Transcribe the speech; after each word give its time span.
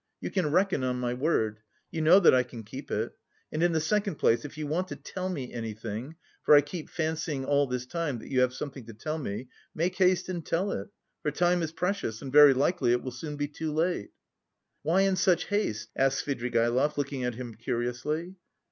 You 0.19 0.31
can 0.31 0.51
reckon 0.51 0.83
on 0.83 0.99
my 0.99 1.13
word. 1.13 1.59
You 1.91 2.01
know 2.01 2.19
that 2.21 2.33
I 2.33 2.41
can 2.41 2.63
keep 2.63 2.89
it. 2.89 3.15
And 3.51 3.61
in 3.61 3.71
the 3.71 3.79
second 3.79 4.15
place 4.15 4.43
if 4.43 4.57
you 4.57 4.65
want 4.65 4.87
to 4.87 4.95
tell 4.95 5.29
me 5.29 5.53
anything 5.53 6.15
for 6.41 6.55
I 6.55 6.61
keep 6.61 6.89
fancying 6.89 7.45
all 7.45 7.67
this 7.67 7.85
time 7.85 8.17
that 8.17 8.31
you 8.31 8.39
have 8.41 8.51
something 8.51 8.83
to 8.87 8.95
tell 8.95 9.19
me 9.19 9.47
make 9.75 9.97
haste 9.97 10.27
and 10.27 10.43
tell 10.43 10.71
it, 10.71 10.87
for 11.21 11.29
time 11.29 11.61
is 11.61 11.71
precious 11.71 12.19
and 12.23 12.31
very 12.33 12.55
likely 12.55 12.93
it 12.93 13.03
will 13.03 13.11
soon 13.11 13.35
be 13.35 13.47
too 13.47 13.71
late." 13.71 14.09
"Why 14.81 15.01
in 15.01 15.15
such 15.17 15.49
haste?" 15.49 15.91
asked 15.95 16.25
Svidrigaïlov, 16.25 16.97
looking 16.97 17.23
at 17.23 17.35
him 17.35 17.53
curiously. 17.53 18.37